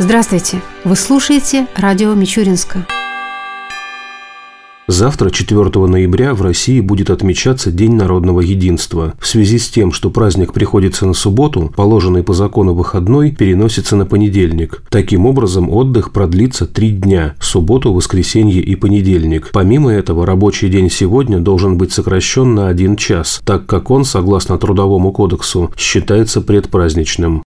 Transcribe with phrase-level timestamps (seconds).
[0.00, 0.62] Здравствуйте!
[0.84, 2.86] Вы слушаете радио Мичуринска.
[4.86, 9.14] Завтра, 4 ноября, в России будет отмечаться День народного единства.
[9.18, 14.06] В связи с тем, что праздник приходится на субботу, положенный по закону выходной переносится на
[14.06, 14.84] понедельник.
[14.88, 19.50] Таким образом, отдых продлится три дня– субботу, воскресенье и понедельник.
[19.52, 24.58] Помимо этого, рабочий день сегодня должен быть сокращен на один час, так как он, согласно
[24.58, 27.42] Трудовому кодексу, считается предпраздничным.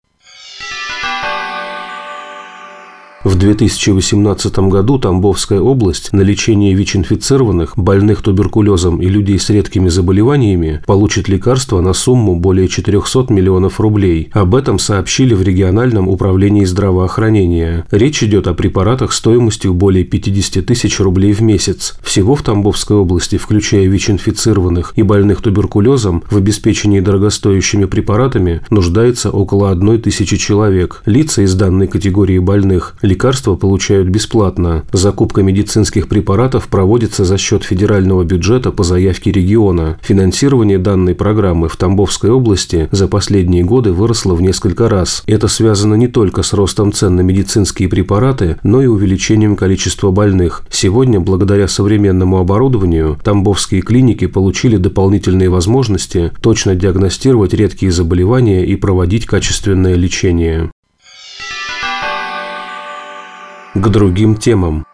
[3.23, 10.81] В 2018 году Тамбовская область на лечение ВИЧ-инфицированных, больных туберкулезом и людей с редкими заболеваниями
[10.87, 14.31] получит лекарства на сумму более 400 миллионов рублей.
[14.33, 17.85] Об этом сообщили в региональном управлении здравоохранения.
[17.91, 21.99] Речь идет о препаратах стоимостью более 50 тысяч рублей в месяц.
[22.01, 29.69] Всего в Тамбовской области, включая ВИЧ-инфицированных и больных туберкулезом, в обеспечении дорогостоящими препаратами нуждается около
[29.69, 31.03] одной тысячи человек.
[31.05, 34.83] Лица из данной категории больных– лекарства получают бесплатно.
[34.93, 39.99] Закупка медицинских препаратов проводится за счет федерального бюджета по заявке региона.
[40.01, 45.23] Финансирование данной программы в Тамбовской области за последние годы выросло в несколько раз.
[45.27, 50.63] Это связано не только с ростом цен на медицинские препараты, но и увеличением количества больных.
[50.69, 59.25] Сегодня, благодаря современному оборудованию, тамбовские клиники получили дополнительные возможности точно диагностировать редкие заболевания и проводить
[59.25, 60.71] качественное лечение
[63.73, 64.85] к другим темам.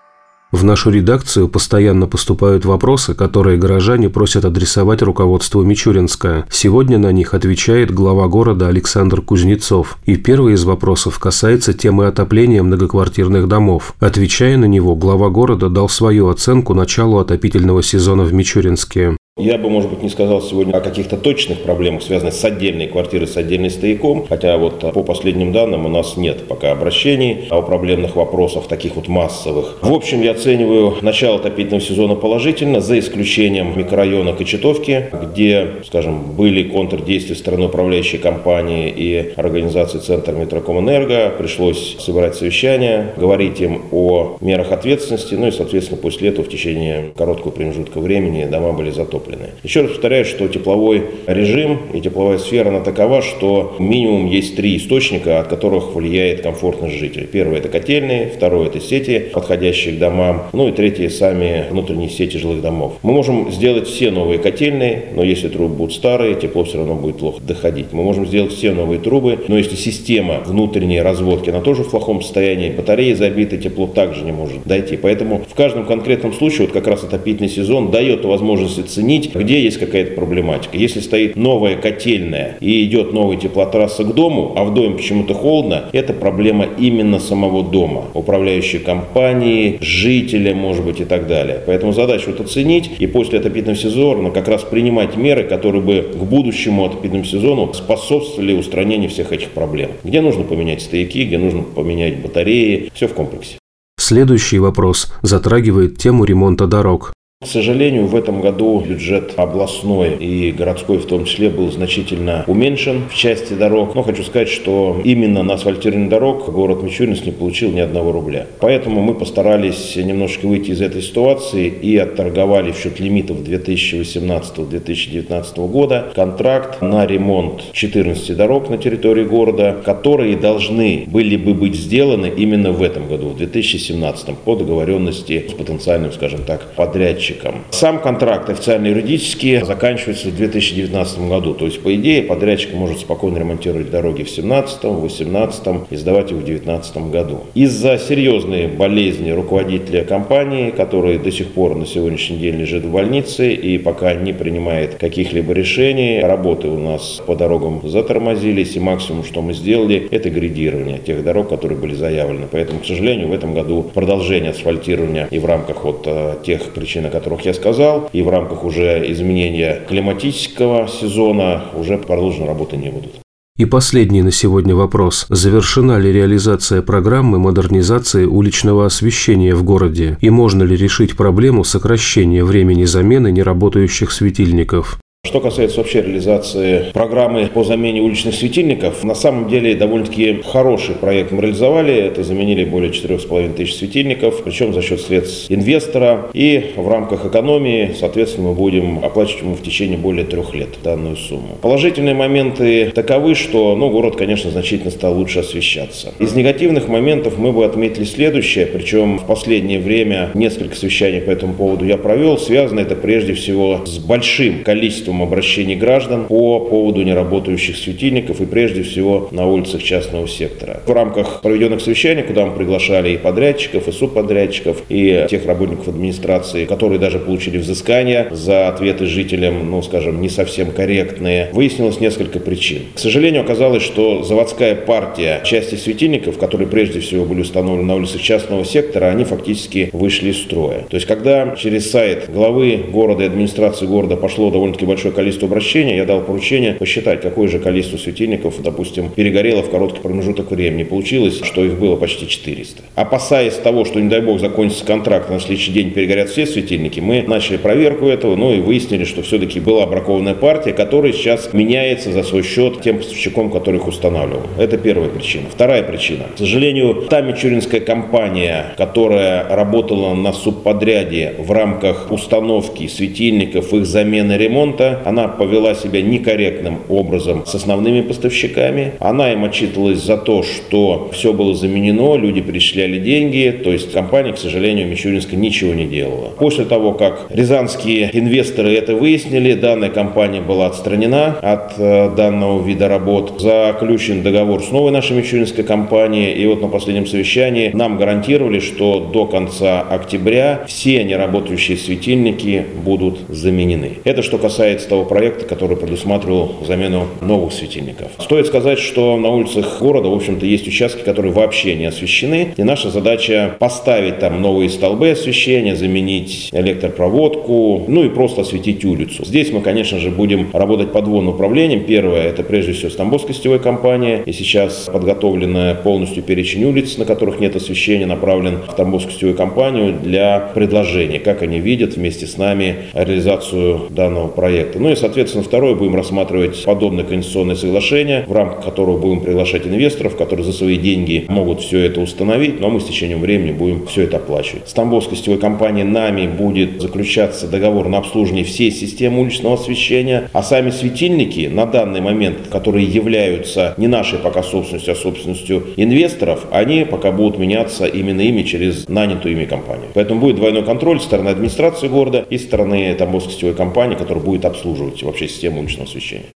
[0.52, 6.46] В нашу редакцию постоянно поступают вопросы, которые горожане просят адресовать руководству Мичуринска.
[6.50, 9.98] Сегодня на них отвечает глава города Александр Кузнецов.
[10.06, 13.94] И первый из вопросов касается темы отопления многоквартирных домов.
[14.00, 19.18] Отвечая на него, глава города дал свою оценку началу отопительного сезона в Мичуринске.
[19.38, 23.28] Я бы, может быть, не сказал сегодня о каких-то точных проблемах, связанных с отдельной квартирой,
[23.28, 28.16] с отдельным стояком, хотя вот по последним данным у нас нет пока обращений о проблемных
[28.16, 29.78] вопросах, таких вот массовых.
[29.84, 36.64] В общем, я оцениваю начало отопительного сезона положительно, за исключением микрорайона Кочетовки, где, скажем, были
[36.64, 41.32] контрдействия стороны управляющей компании и организации Центр Метрокомэнерго.
[41.38, 47.12] Пришлось собирать совещания, говорить им о мерах ответственности, ну и, соответственно, после этого в течение
[47.16, 49.52] короткого промежутка времени дома были затоплены затоплены.
[49.64, 54.78] Еще раз повторяю, что тепловой режим и тепловая сфера, она такова, что минимум есть три
[54.78, 57.28] источника, от которых влияет комфортность жителей.
[57.28, 62.38] Первый– это котельные, второй– это сети, подходящие к домам, ну и третий– сами внутренние сети
[62.38, 62.94] жилых домов.
[63.04, 67.18] Мы можем сделать все новые котельные, но если трубы будут старые, тепло все равно будет
[67.18, 67.88] плохо доходить.
[67.92, 72.22] Мы можем сделать все новые трубы, но если система внутренней разводки, она тоже в плохом
[72.22, 74.98] состоянии, батареи забиты, тепло также не может дойти.
[74.98, 79.62] Поэтому в каждом конкретном случае, вот как раз отопительный сезон дает возможность оценить оценить, где
[79.62, 80.78] есть какая-то проблематика.
[80.78, 85.86] Если стоит новая котельная и идет новая теплотрасса к дому, а в доме почему-то холодно,
[85.92, 91.62] это проблема именно самого дома, управляющей компании, жителя, может быть, и так далее.
[91.66, 96.24] Поэтому задача вот оценить и после отопительного сезона как раз принимать меры, которые бы к
[96.24, 99.92] будущему отопительному сезону способствовали устранению всех этих проблем.
[100.04, 103.58] Где нужно поменять стояки, где нужно поменять батареи, все в комплексе.
[104.00, 107.14] Следующий вопрос затрагивает тему ремонта дорог.
[107.40, 113.04] К сожалению, в этом году бюджет областной и городской в том числе был значительно уменьшен
[113.12, 113.94] в части дорог.
[113.94, 118.48] Но хочу сказать, что именно на асфальтировании дорог город Мичуринск не получил ни одного рубля.
[118.60, 126.08] Поэтому мы постарались немножко выйти из этой ситуации и отторговали в счет лимитов 2018-2019 года
[126.16, 132.72] контракт на ремонт 14 дорог на территории города, которые должны были бы быть сделаны именно
[132.72, 137.64] в этом году, в 2017 по договоренности с потенциальным, скажем так, подрядчиком подрядчиком.
[137.72, 141.54] Сам контракт официально юридически заканчивается в 2019 году.
[141.54, 146.38] То есть, по идее, подрядчик может спокойно ремонтировать дороги в 2017, 2018 и сдавать их
[146.38, 147.42] в 2019 году.
[147.54, 153.54] Из-за серьезной болезни руководителя компании, который до сих пор на сегодняшний день лежит в больнице
[153.54, 159.42] и пока не принимает каких-либо решений, работы у нас по дорогам затормозились, и максимум, что
[159.42, 162.48] мы сделали, это грейдирование тех дорог, которые были заявлены.
[162.52, 167.06] Поэтому, к сожалению, в этом году продолжение асфальтирования и в рамках вот э, тех причин,
[167.06, 172.90] о которых я сказал, и в рамках уже изменения климатического сезона уже продолжены работы не
[172.90, 173.12] будут.
[173.58, 175.26] И последний на сегодня вопрос.
[175.30, 180.18] Завершена ли реализация программы модернизации уличного освещения в городе?
[180.22, 185.00] И можно ли решить проблему сокращения времени замены неработающих светильников?
[185.28, 191.34] Что касается вообще реализации программы по замене уличных светильников, на самом деле довольно-таки хороший проект
[191.34, 191.94] мы реализовали.
[191.94, 196.30] Это заменили более 4,5 тысяч светильников, причем за счет средств инвестора.
[196.34, 201.18] И в рамках экономии, соответственно, мы будем оплачивать ему в течение более трех лет данную
[201.18, 201.58] сумму.
[201.62, 206.14] Положительные моменты таковы, что ну, город, конечно, значительно стал лучше освещаться.
[206.20, 211.54] Из негативных моментов мы бы отметили следующее, причем в последнее время несколько совещаний по этому
[211.54, 212.38] поводу я провел.
[212.38, 218.46] Связано это прежде всего с большим количеством количеством обращений граждан по поводу неработающих светильников и
[218.46, 220.82] прежде всего на улицах частного сектора.
[220.86, 226.66] В рамках проведенных совещаний, куда мы приглашали и подрядчиков, и субподрядчиков, и тех работников администрации,
[226.66, 232.84] которые даже получили взыскания за ответы жителям, ну, скажем, не совсем корректные, выяснилось несколько причин.
[232.96, 238.22] К сожалению, оказалось, что заводская партия части светильников, которые прежде всего были установлены на улицах
[238.22, 240.86] частного сектора, они фактически вышли из строя.
[240.90, 245.96] То есть, когда через сайт главы города и администрации города пошло довольно-таки большое количество обращений,
[245.96, 250.84] я дал поручение посчитать, какое же количество светильников, допустим, перегорело в короткий промежуток времени.
[250.84, 252.82] Получилось, что их было почти 400.
[252.96, 257.24] Опасаясь того, что, не дай бог, закончится контракт, на следующий день перегорят все светильники, мы
[257.28, 262.24] начали проверку этого, ну и выяснили, что все-таки была бракованная партия, которая сейчас меняется за
[262.24, 264.48] свой счет тем поставщиком, который их устанавливал.
[264.58, 265.46] Это первая причина.
[265.52, 266.24] Вторая причина.
[266.34, 274.34] К сожалению, та мичуринская компания, которая работала на субподряде в рамках установки светильников, их замены
[274.38, 278.94] ремонта, она повела себя некорректным образом с основными поставщиками.
[279.00, 284.34] Она им отчитывалась за то, что все было заменено, люди перечисляли деньги, то есть компания,
[284.34, 286.30] к сожалению, Мичуринская ничего не делала.
[286.38, 292.88] После того, как рязанские инвесторы это выяснили, данная компания была отстранена от э, данного вида
[292.88, 298.60] работ, заключен договор с новой нашей Мичуринской компанией, и вот на последнем совещании нам гарантировали,
[298.60, 303.94] что до конца октября все неработающие светильники будут заменены.
[304.04, 308.12] Это что касается того проекта, который предусматривал замену новых светильников.
[308.20, 312.54] Стоит сказать, что на улицах города, в общем-то, есть участки, которые вообще не освещены.
[312.56, 319.26] И наша задача поставить там новые столбы освещения, заменить электропроводку, ну и просто осветить улицу.
[319.26, 321.86] Здесь мы, конечно же, будем работать под двум управлением.
[321.86, 324.24] Первое, это прежде всего Стамбовская сетевая компания.
[324.26, 329.94] И сейчас подготовлена полностью перечень улиц, на которых нет освещения, направлен в Тамбовскую сетевую компанию
[329.94, 334.67] для предложения, как они видят вместе с нами реализацию данного проекта.
[334.76, 340.16] Ну и, соответственно, второе, будем рассматривать подобное конституционное соглашение, в рамках которого будем приглашать инвесторов,
[340.16, 344.04] которые за свои деньги могут все это установить, но мы с течением времени будем все
[344.04, 344.68] это оплачивать.
[344.68, 350.44] С Тамбовской сетевой компанией нами будет заключаться договор на обслуживание всей системы уличного освещения, а
[350.44, 356.86] сами светильники на данный момент, которые являются не нашей пока собственностью, а собственностью инвесторов, они
[356.86, 359.88] пока будут меняться именно ими через нанятую ими компанию.
[359.94, 364.24] Поэтому будет двойной контроль со стороны администрации города и со стороны Тамбовской сетевой компании, которая
[364.24, 366.32] будет обслуживать обслуживать вообще систему уличного освещения.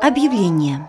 [0.00, 0.86] Объявление.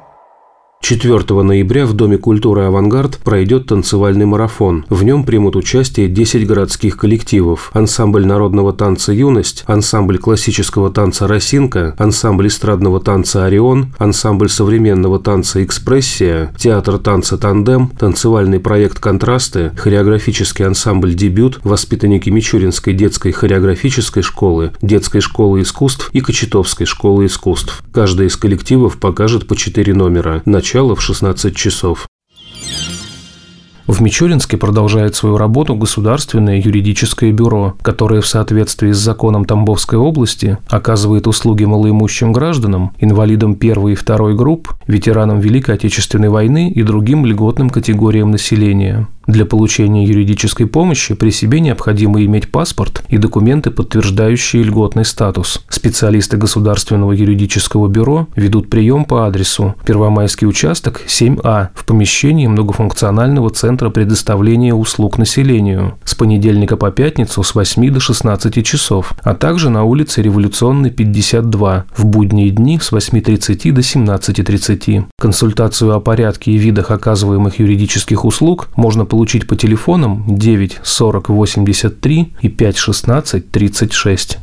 [0.87, 4.85] 4 ноября в Доме культуры «Авангард» пройдет танцевальный марафон.
[4.87, 7.71] В нем примут участие 10 городских коллективов.
[7.73, 15.63] Ансамбль народного танца «Юность», ансамбль классического танца «Росинка», ансамбль эстрадного танца «Орион», ансамбль современного танца
[15.63, 24.71] «Экспрессия», театр танца «Тандем», танцевальный проект «Контрасты», хореографический ансамбль «Дебют», воспитанники Мичуринской детской хореографической школы,
[24.83, 27.81] детской школы искусств и Кочетовской школы искусств.
[27.91, 30.43] Каждый из коллективов покажет по 4 номера.
[30.45, 32.06] Начало начала в 16 часов.
[33.88, 40.57] В Мичуринске продолжает свою работу Государственное юридическое бюро, которое в соответствии с законом Тамбовской области
[40.68, 47.25] оказывает услуги малоимущим гражданам, инвалидам первой и второй групп, ветеранам Великой Отечественной войны и другим
[47.25, 49.08] льготным категориям населения.
[49.27, 55.63] Для получения юридической помощи при себе необходимо иметь паспорт и документы, подтверждающие льготный статус.
[55.67, 63.89] Специалисты Государственного юридического бюро ведут прием по адресу Первомайский участок 7А в помещении многофункционального центра
[63.89, 69.84] предоставления услуг населению с понедельника по пятницу с 8 до 16 часов, а также на
[69.84, 75.05] улице Революционной 52 в будние дни с 8.30 до 17.30.
[75.20, 81.29] Консультацию о порядке и видах оказываемых юридических услуг можно получить получить по телефонам 9 40
[81.29, 84.38] 83 и 5 16 36.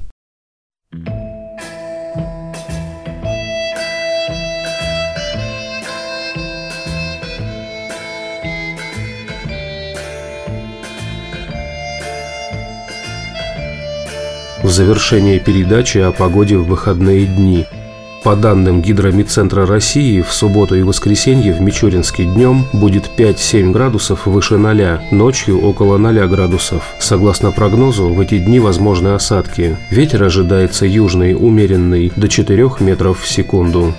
[14.62, 17.66] В завершение передачи о погоде в выходные дни–
[18.22, 24.58] По данным Гидромедцентра России, в субботу и воскресенье в Мичуринске днем будет 5-7 градусов выше
[24.58, 26.94] 0, ночью около 0 градусов.
[27.00, 29.76] Согласно прогнозу, в эти дни возможны осадки.
[29.90, 33.92] Ветер ожидается южный, умеренный, до 4 метров в секунду.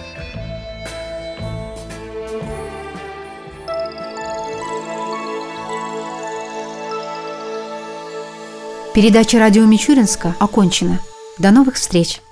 [8.96, 11.00] Передача радио Мичуринска окончена.
[11.40, 12.23] До новых встреч!